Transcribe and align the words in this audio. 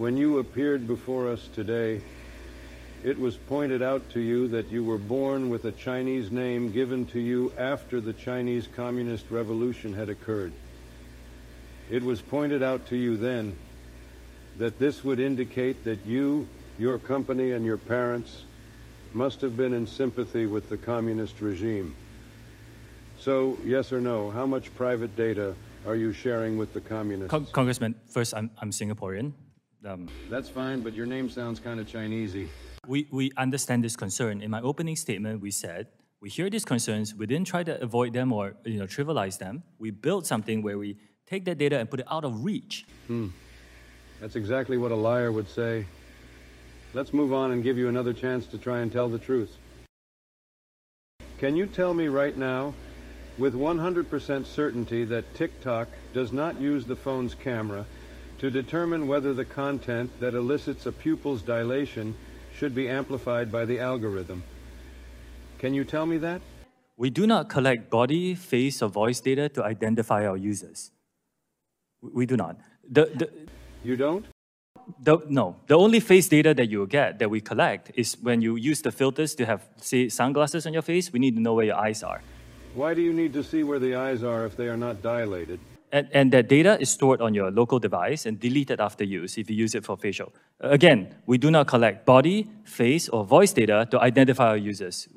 when 0.00 0.16
you 0.16 0.38
appeared 0.38 0.86
before 0.86 1.28
us 1.28 1.46
today, 1.54 2.00
it 3.04 3.18
was 3.18 3.36
pointed 3.36 3.82
out 3.82 4.08
to 4.08 4.18
you 4.18 4.48
that 4.48 4.70
you 4.70 4.82
were 4.82 4.96
born 4.96 5.50
with 5.50 5.66
a 5.66 5.72
Chinese 5.72 6.30
name 6.30 6.72
given 6.72 7.04
to 7.04 7.20
you 7.20 7.52
after 7.58 8.00
the 8.00 8.14
Chinese 8.14 8.66
Communist 8.74 9.26
Revolution 9.30 9.92
had 9.92 10.08
occurred. 10.08 10.54
It 11.90 12.02
was 12.02 12.22
pointed 12.22 12.62
out 12.62 12.86
to 12.86 12.96
you 12.96 13.18
then 13.18 13.54
that 14.56 14.78
this 14.78 15.04
would 15.04 15.20
indicate 15.20 15.84
that 15.84 16.06
you, 16.06 16.48
your 16.78 16.98
company, 16.98 17.52
and 17.52 17.62
your 17.62 17.76
parents 17.76 18.44
must 19.12 19.42
have 19.42 19.54
been 19.54 19.74
in 19.74 19.86
sympathy 19.86 20.46
with 20.46 20.70
the 20.70 20.78
communist 20.78 21.42
regime. 21.42 21.94
So, 23.18 23.58
yes 23.66 23.92
or 23.92 24.00
no, 24.00 24.30
how 24.30 24.46
much 24.46 24.74
private 24.76 25.14
data 25.14 25.54
are 25.86 25.94
you 25.94 26.14
sharing 26.14 26.56
with 26.56 26.72
the 26.72 26.80
communists? 26.80 27.30
Con- 27.30 27.48
Congressman, 27.52 27.96
first, 28.08 28.32
I'm, 28.32 28.50
I'm 28.62 28.70
Singaporean. 28.70 29.34
Um, 29.84 30.08
That's 30.28 30.48
fine, 30.48 30.80
but 30.80 30.94
your 30.94 31.06
name 31.06 31.30
sounds 31.30 31.58
kind 31.58 31.80
of 31.80 31.86
Chinesey. 31.86 32.48
we, 32.86 33.08
we 33.10 33.30
understand 33.36 33.82
this 33.82 33.96
concern. 33.96 34.42
In 34.42 34.50
my 34.50 34.60
opening 34.60 34.96
statement, 34.96 35.40
we 35.40 35.50
said 35.50 35.86
we 36.20 36.28
hear 36.28 36.50
these 36.50 36.66
concerns. 36.66 37.14
We 37.14 37.26
didn't 37.26 37.46
try 37.46 37.62
to 37.62 37.80
avoid 37.82 38.12
them 38.12 38.32
or 38.32 38.54
you 38.64 38.78
know 38.78 38.86
trivialize 38.86 39.38
them. 39.38 39.62
We 39.78 39.90
built 39.90 40.26
something 40.26 40.62
where 40.62 40.76
we 40.76 40.98
take 41.26 41.46
that 41.46 41.56
data 41.56 41.78
and 41.78 41.90
put 41.90 42.00
it 42.00 42.06
out 42.10 42.24
of 42.24 42.44
reach. 42.44 42.84
Hmm. 43.06 43.28
That's 44.20 44.36
exactly 44.36 44.76
what 44.76 44.92
a 44.92 44.96
liar 44.96 45.32
would 45.32 45.48
say. 45.48 45.86
Let's 46.92 47.14
move 47.14 47.32
on 47.32 47.52
and 47.52 47.62
give 47.62 47.78
you 47.78 47.88
another 47.88 48.12
chance 48.12 48.46
to 48.48 48.58
try 48.58 48.80
and 48.80 48.92
tell 48.92 49.08
the 49.08 49.18
truth. 49.18 49.56
Can 51.38 51.56
you 51.56 51.64
tell 51.64 51.94
me 51.94 52.08
right 52.08 52.36
now, 52.36 52.74
with 53.38 53.54
100% 53.54 54.44
certainty, 54.44 55.04
that 55.04 55.34
TikTok 55.34 55.88
does 56.12 56.32
not 56.32 56.60
use 56.60 56.84
the 56.84 56.96
phone's 56.96 57.34
camera 57.34 57.86
to 58.40 58.50
determine 58.50 59.06
whether 59.06 59.34
the 59.34 59.44
content 59.44 60.10
that 60.18 60.32
elicits 60.34 60.86
a 60.86 60.92
pupil's 60.92 61.42
dilation 61.42 62.14
should 62.56 62.74
be 62.74 62.88
amplified 62.88 63.52
by 63.52 63.66
the 63.66 63.78
algorithm? 63.78 64.42
Can 65.58 65.74
you 65.74 65.84
tell 65.84 66.06
me 66.06 66.16
that? 66.18 66.40
We 66.96 67.10
do 67.10 67.26
not 67.26 67.50
collect 67.50 67.90
body, 67.90 68.34
face, 68.34 68.82
or 68.82 68.88
voice 68.88 69.20
data 69.20 69.50
to 69.50 69.62
identify 69.62 70.26
our 70.26 70.38
users. 70.38 70.90
We 72.00 72.24
do 72.24 72.36
not. 72.36 72.56
The, 72.90 73.04
the, 73.14 73.30
You 73.84 73.96
don't? 73.96 74.24
the, 75.02 75.18
no, 75.28 75.56
the 75.66 75.76
only 75.76 76.00
face 76.00 76.28
data 76.28 76.54
that 76.54 76.70
you 76.70 76.86
get 76.86 77.18
that 77.18 77.28
we 77.28 77.42
collect 77.42 77.92
is 77.94 78.16
when 78.22 78.40
you 78.40 78.56
use 78.56 78.80
the 78.80 78.90
filters 78.90 79.34
to 79.34 79.44
have, 79.44 79.68
say, 79.76 80.08
sunglasses 80.08 80.66
on 80.66 80.72
your 80.72 80.82
face. 80.82 81.12
We 81.12 81.18
need 81.18 81.36
to 81.36 81.42
know 81.42 81.52
where 81.54 81.66
your 81.66 81.76
eyes 81.76 82.02
are. 82.02 82.22
Why 82.74 82.94
do 82.94 83.02
you 83.02 83.12
need 83.12 83.34
to 83.34 83.44
see 83.44 83.64
where 83.64 83.78
the 83.78 83.96
eyes 83.96 84.22
are 84.22 84.46
if 84.46 84.56
they 84.56 84.68
are 84.68 84.76
not 84.78 85.02
dilated? 85.02 85.60
And, 85.92 86.08
and 86.12 86.32
that 86.32 86.48
data 86.48 86.80
is 86.80 86.90
stored 86.90 87.20
on 87.20 87.34
your 87.34 87.50
local 87.50 87.78
device 87.78 88.26
and 88.26 88.38
deleted 88.38 88.80
after 88.80 89.04
use 89.04 89.36
if 89.36 89.50
you 89.50 89.56
use 89.56 89.74
it 89.74 89.84
for 89.84 89.96
facial. 89.96 90.32
Again, 90.60 91.14
we 91.26 91.36
do 91.36 91.50
not 91.50 91.66
collect 91.66 92.06
body, 92.06 92.48
face, 92.64 93.08
or 93.08 93.24
voice 93.24 93.52
data 93.52 93.88
to 93.90 94.00
identify 94.00 94.50
our 94.50 94.56
users. 94.56 95.08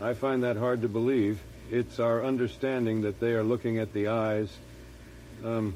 I 0.00 0.14
find 0.14 0.42
that 0.42 0.56
hard 0.56 0.80
to 0.82 0.88
believe. 0.88 1.40
It's 1.70 2.00
our 2.00 2.24
understanding 2.24 3.02
that 3.02 3.20
they 3.20 3.32
are 3.32 3.42
looking 3.42 3.78
at 3.78 3.92
the 3.92 4.08
eyes. 4.08 4.50
Um, 5.44 5.74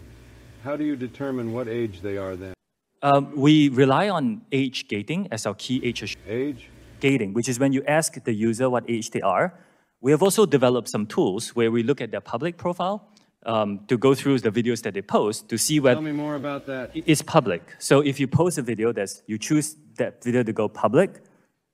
how 0.65 0.77
do 0.77 0.85
you 0.85 0.97
determine 0.97 1.53
what 1.53 1.69
age 1.69 2.01
they 2.01 2.17
are 2.17 2.35
then? 2.35 2.55
Um, 3.03 3.37
we 3.37 3.69
rely 3.69 4.09
on 4.09 4.43
age 4.53 4.89
gating 4.89 5.29
as 5.31 5.47
our 5.47 5.55
key 5.55 5.81
age. 5.85 6.17
Age? 6.27 6.71
gating, 7.01 7.33
which 7.33 7.49
is 7.49 7.59
when 7.59 7.73
you 7.73 7.83
ask 7.87 8.23
the 8.25 8.33
user 8.33 8.69
what 8.71 8.85
age 8.89 9.11
they 9.11 9.21
are. 9.21 9.55
We 10.01 10.11
have 10.11 10.23
also 10.23 10.47
developed 10.47 10.89
some 10.89 11.07
tools 11.07 11.55
where 11.55 11.71
we 11.71 11.83
look 11.83 12.01
at 12.01 12.11
their 12.11 12.21
public 12.21 12.57
profile 12.57 13.09
um, 13.47 13.81
to 13.87 13.97
go 13.97 14.15
through 14.15 14.41
the 14.41 14.51
videos 14.51 14.83
that 14.83 14.93
they 14.95 15.03
post 15.03 15.49
to 15.49 15.57
see 15.57 15.81
what. 15.81 15.95
Tell 15.95 16.03
me 16.03 16.13
more 16.13 16.35
about 16.35 16.67
that. 16.67 16.91
it's 16.95 17.23
public. 17.23 17.63
So 17.79 18.01
if 18.01 18.21
you 18.21 18.27
post 18.27 18.59
a 18.59 18.63
video 18.63 18.93
that's 18.93 19.23
you 19.27 19.39
choose 19.39 19.77
that 19.97 20.23
video 20.23 20.43
to 20.43 20.53
go 20.53 20.69
public, 20.69 21.23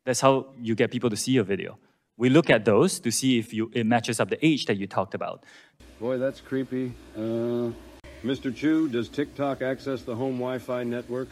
that's 0.04 0.20
how 0.20 0.46
you 0.60 0.74
get 0.74 0.90
people 0.90 1.10
to 1.10 1.16
see 1.16 1.32
your 1.32 1.44
video. 1.44 1.78
We 2.16 2.28
look 2.28 2.50
at 2.50 2.64
those 2.64 3.00
to 3.00 3.10
see 3.10 3.38
if 3.38 3.52
you, 3.54 3.70
it 3.72 3.86
matches 3.86 4.20
up 4.20 4.28
the 4.28 4.44
age 4.46 4.66
that 4.66 4.76
you 4.76 4.86
talked 4.86 5.14
about. 5.14 5.44
Boy, 5.98 6.18
that's 6.18 6.40
creepy. 6.40 6.92
Uh, 7.16 7.70
Mr. 8.22 8.54
Chew, 8.54 8.88
does 8.88 9.08
TikTok 9.08 9.62
access 9.62 10.02
the 10.02 10.14
home 10.14 10.34
Wi-Fi 10.34 10.84
network? 10.84 11.28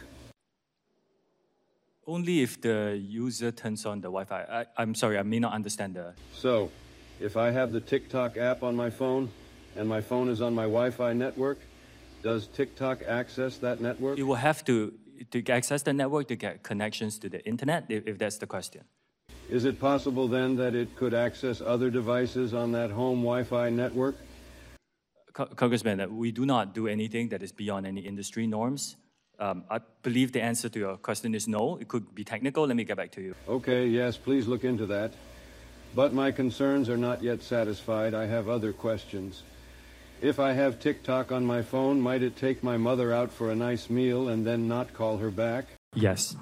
Only 2.07 2.41
if 2.41 2.59
the 2.59 2.99
user 3.01 3.51
turns 3.51 3.85
on 3.85 4.01
the 4.01 4.07
Wi-Fi. 4.07 4.41
I, 4.41 4.65
I'm 4.75 4.95
sorry, 4.95 5.17
I 5.17 5.23
may 5.23 5.39
not 5.39 5.53
understand 5.53 5.93
the. 5.93 6.13
So, 6.33 6.71
if 7.19 7.37
I 7.37 7.51
have 7.51 7.71
the 7.71 7.79
TikTok 7.79 8.37
app 8.37 8.63
on 8.63 8.75
my 8.75 8.89
phone 8.89 9.29
and 9.75 9.87
my 9.87 10.01
phone 10.01 10.29
is 10.29 10.41
on 10.41 10.53
my 10.53 10.63
Wi-Fi 10.63 11.13
network, 11.13 11.59
does 12.23 12.47
TikTok 12.47 13.01
access 13.07 13.57
that 13.57 13.81
network? 13.81 14.17
You 14.17 14.27
will 14.27 14.35
have 14.35 14.63
to 14.65 14.93
to 15.29 15.43
access 15.51 15.83
the 15.83 15.93
network 15.93 16.27
to 16.27 16.35
get 16.35 16.63
connections 16.63 17.19
to 17.19 17.29
the 17.29 17.45
internet, 17.45 17.85
if, 17.89 18.07
if 18.07 18.17
that's 18.17 18.37
the 18.37 18.47
question. 18.47 18.81
Is 19.49 19.65
it 19.65 19.79
possible 19.79 20.27
then 20.27 20.55
that 20.55 20.73
it 20.73 20.95
could 20.95 21.13
access 21.13 21.61
other 21.61 21.89
devices 21.89 22.53
on 22.53 22.71
that 22.71 22.89
home 22.89 23.19
Wi-Fi 23.19 23.69
network? 23.69 24.15
Co- 25.33 25.45
Congressman, 25.45 25.99
uh, 25.99 26.07
we 26.07 26.31
do 26.31 26.45
not 26.45 26.73
do 26.73 26.87
anything 26.87 27.29
that 27.29 27.43
is 27.43 27.51
beyond 27.51 27.85
any 27.85 28.01
industry 28.01 28.47
norms. 28.47 28.97
Um, 29.39 29.63
I 29.69 29.79
believe 30.03 30.31
the 30.31 30.41
answer 30.41 30.69
to 30.69 30.79
your 30.79 30.97
question 30.97 31.33
is 31.35 31.47
no. 31.47 31.77
It 31.77 31.87
could 31.87 32.13
be 32.13 32.23
technical. 32.23 32.65
Let 32.65 32.75
me 32.75 32.83
get 32.83 32.97
back 32.97 33.11
to 33.13 33.21
you. 33.21 33.35
Okay, 33.47 33.87
yes, 33.87 34.17
please 34.17 34.47
look 34.47 34.63
into 34.63 34.85
that. 34.87 35.13
But 35.95 36.13
my 36.13 36.31
concerns 36.31 36.89
are 36.89 36.97
not 36.97 37.21
yet 37.21 37.41
satisfied. 37.41 38.13
I 38.13 38.25
have 38.25 38.47
other 38.47 38.71
questions. 38.71 39.43
If 40.21 40.39
I 40.39 40.53
have 40.53 40.79
TikTok 40.79 41.31
on 41.31 41.47
my 41.47 41.63
phone, 41.63 41.99
might 41.99 42.21
it 42.21 42.35
take 42.35 42.61
my 42.61 42.77
mother 42.77 43.11
out 43.11 43.31
for 43.31 43.49
a 43.49 43.55
nice 43.55 43.89
meal 43.89 44.29
and 44.29 44.45
then 44.45 44.67
not 44.67 44.93
call 44.93 45.17
her 45.17 45.31
back? 45.31 45.65
Yes. 45.95 46.35